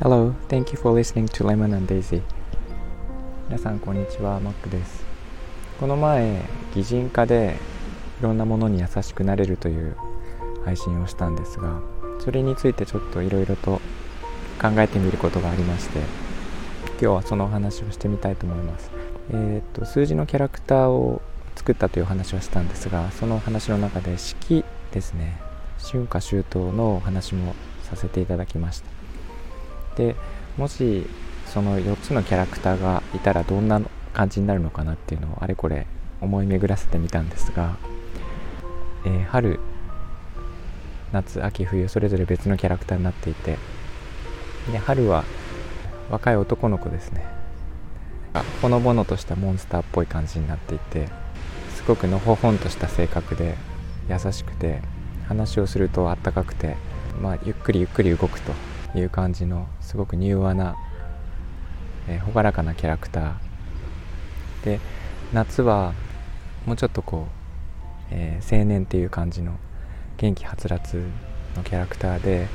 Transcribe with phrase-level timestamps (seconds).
[0.00, 2.22] Hello, thank you for listening to Lemon and Daisy.
[3.48, 5.04] 皆さんこんにちは、マックです。
[5.78, 6.42] この前、
[6.74, 7.54] 擬人化で
[8.18, 9.96] いろんなものに優しくなれるという
[10.64, 11.80] 配信をしたんですが、
[12.18, 13.80] それについてちょっといろいろと
[14.60, 18.90] 考えてみることがありまして、今日はそのお話をしてみたいと思います。
[19.32, 21.22] えっ、と、数字のキャラクターを
[21.54, 25.38] 作ったという話をしたんですが、その話の中で式ですね、
[25.82, 28.88] 春夏秋冬のお話もさせていただきました。
[29.96, 30.16] で
[30.56, 31.06] もし
[31.46, 33.80] その4つのキャラクターがいたらどんな
[34.12, 35.86] 感じになるのかなっていうのをあれこれ
[36.20, 37.76] 思い巡らせてみたんですが、
[39.04, 39.58] えー、春
[41.12, 43.58] 夏秋冬それぞれ別のキャラクターになっていて
[44.70, 45.24] で春は
[46.10, 47.24] 若い男の子ですね。
[48.62, 51.08] ほのぼのとしたモンスターっぽい感じになっていて
[51.74, 53.56] すごくのほほんとした性格で
[54.08, 54.82] 優しくて
[55.30, 56.76] 話をするとあったかくて、
[57.22, 58.52] まあ、ゆっくりゆっくり動くと
[58.98, 60.74] いう感じのすごく柔和な、
[62.08, 63.34] えー、朗らかなキャラクター。
[64.64, 64.80] で
[65.32, 65.94] 夏は
[66.66, 69.56] もうちょっとこう、えー、青年っていう感じの
[70.16, 71.06] 元気はつらつ
[71.56, 72.48] のキャラクターで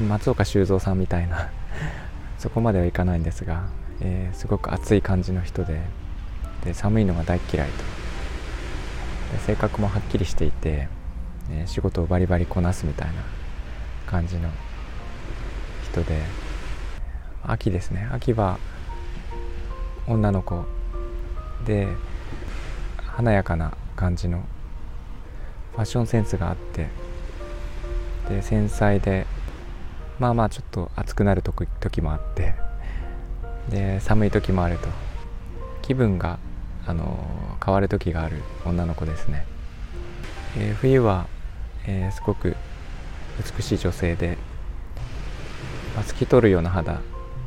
[0.00, 1.50] 松岡修造さんみたいな
[2.38, 3.64] そこまではいかないんですが、
[4.00, 5.82] えー、すごく熱い感じの人で
[6.64, 8.02] で寒いのが大嫌いと。
[9.46, 10.88] 性格もはっきりしていて
[11.52, 13.14] え仕事をバリバリこなすみたいな
[14.06, 14.48] 感じの
[15.84, 16.20] 人で。
[17.44, 18.08] 秋ですね。
[18.12, 18.58] 秋は
[20.06, 20.64] 女の子
[21.66, 21.88] で
[22.98, 24.44] 華やかな感じの
[25.72, 26.88] ファッションセンスがあって
[28.28, 29.26] で繊細で
[30.20, 32.54] まあまあちょっと暑くなる時時もあって
[33.68, 34.88] で寒い時もあると。
[35.82, 36.38] 気分が
[36.86, 39.44] あの変わる時がある女の子ですね、
[40.56, 41.26] えー、冬は
[41.86, 42.56] えー、すごく
[43.56, 44.36] 美しい女性で、
[45.94, 47.00] まあ、透き通るような肌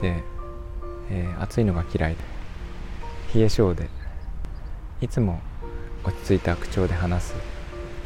[0.00, 0.22] で、
[1.10, 2.18] えー、暑いのが嫌いで
[3.34, 3.88] 冷え性で
[5.00, 5.40] いつも
[6.04, 7.34] 落ち着いた口調で話す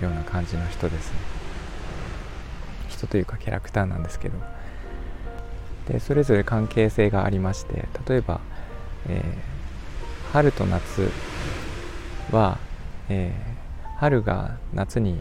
[0.00, 1.12] ような感じの人です。
[1.12, 1.18] ね
[2.88, 4.38] 人というかキャラクターなんですけど。
[5.88, 8.40] でそれぞれ関係性がありまして例えば、
[9.08, 11.10] えー、春と夏
[12.30, 12.58] は、
[13.08, 15.20] えー、春が夏に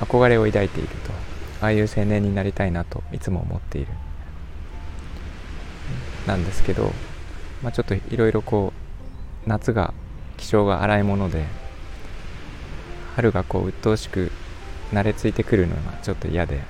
[0.00, 1.32] 憧れを抱いていると。
[1.62, 3.92] ああいう青年になりたいなといつも思っている。
[6.26, 6.92] なんですけど、
[7.62, 8.72] まあ、ちょっといろいろこ
[9.46, 9.94] う夏が
[10.36, 11.44] 気性が荒いもので
[13.16, 14.30] 春がこう鬱陶しく
[14.92, 16.60] 慣れついてくるのがちょっと嫌で、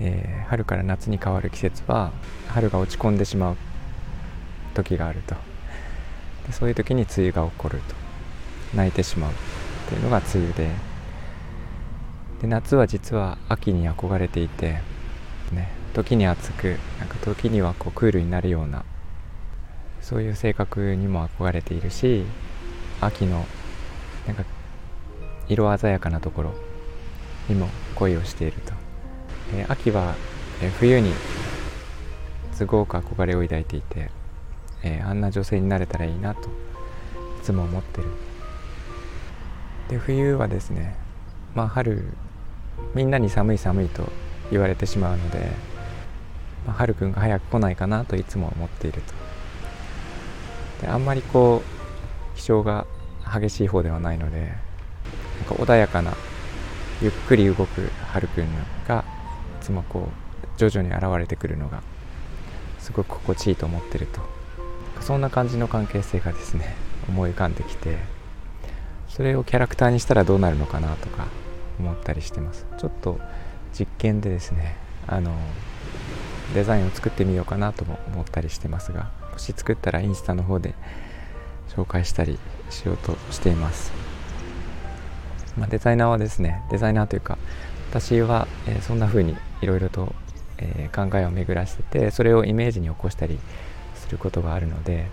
[0.00, 2.12] えー、春から夏に変わる季節は
[2.48, 3.56] 春が落ち込んでしまう
[4.74, 5.34] 時があると。
[6.46, 7.94] でそういう時に梅雨が起こると。
[8.74, 9.34] 泣いてしまうっ
[9.88, 10.95] ていうのが梅雨で。
[12.40, 14.80] で夏は実は秋に憧れていて、
[15.52, 18.84] ね、時に暑くなんか時にはこうクールになるような
[20.02, 22.24] そういう性格にも憧れているし
[23.00, 23.44] 秋の
[24.26, 24.44] なんか
[25.48, 26.54] 色鮮やかなところ
[27.48, 28.72] にも恋をしていると、
[29.54, 30.16] え、秋は、
[30.60, 31.12] え、冬に
[32.52, 34.10] すごく憧れを抱いていて、
[34.82, 36.50] え、あんな女性になれたらいいなとい
[37.42, 38.08] つも思ってる。
[39.88, 40.96] で冬はですね
[41.54, 42.12] まあ春
[42.94, 44.10] みんなに寒い寒いと
[44.50, 45.50] 言われてしまうので、
[46.66, 49.02] まあ、はるくんが早く来ないかなといつも思っている
[50.80, 50.86] と。
[50.86, 52.86] であんまりこう気象が
[53.24, 56.12] 激しい方ではないのでなんか穏やかな
[57.00, 58.48] ゆっくり動くはるくん
[58.86, 59.04] が
[59.60, 61.82] いつもこう徐々に現れてくるのが
[62.78, 64.36] すごく心地いいと思ってると。
[65.00, 66.74] そんな感じの関係性がですね
[67.08, 67.98] 思い浮かんできて
[69.08, 71.26] それをキャラクターにしたらどうなるのかなとか
[71.78, 72.66] 思ったりしてます。
[72.78, 73.18] ちょっと
[73.78, 74.76] 実験でですね
[75.06, 75.32] あの
[76.54, 80.74] デザインを作ってみようかなとも思ったりしてますがもし作ったらインスタの方で
[81.74, 82.38] 紹介したり
[82.70, 83.92] しようとしています、
[85.58, 87.36] まあ、デザイナーはですねデザイナーというか
[87.90, 90.14] 私は、えー、そんな風にいろいろと、
[90.58, 93.38] えー、考えを巡らせてそれをイメージに起こしたり
[93.94, 95.06] することがあるので、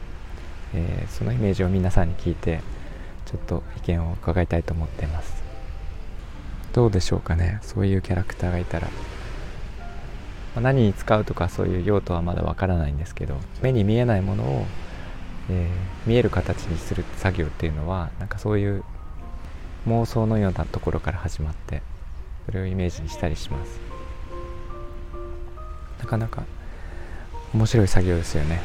[0.74, 2.62] えー、そのイメージを皆さんに聞いて
[3.26, 5.43] ちょっと意見を伺いたいと思っています。
[6.74, 7.60] どうでしょうかね。
[7.62, 8.90] そういうキャラクターがいたら、
[10.56, 14.66] ま何に使うとかそういう用途はまだわからないんですけど目に見えないものを、
[15.50, 18.84] えー、見える形にする作業っていうのはなんかそういう
[19.88, 21.82] 妄想のようなところから始まって
[22.46, 23.80] それをイメージにしたりします。
[26.00, 26.44] なかなか
[27.54, 28.62] 面白い作業ですよね。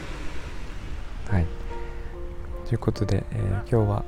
[1.29, 1.47] はい。
[2.67, 4.05] ということで、えー、今日は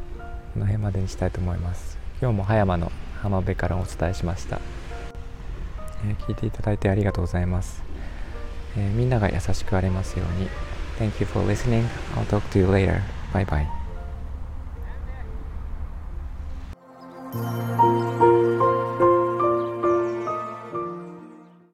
[0.53, 1.99] この辺までにしたいと思います。
[2.21, 2.91] 今日も葉山の
[3.23, 4.61] 浜辺からお伝えしました
[6.03, 7.83] えー、聞いていただいてありがとうございます、
[8.77, 10.49] えー、みんなが優しくありますように
[11.01, 11.89] Thank you for listening.
[12.15, 13.03] I'll talk to you later.
[13.33, 13.80] Bye bye.